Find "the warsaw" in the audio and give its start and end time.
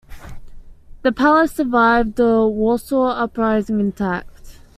2.15-3.09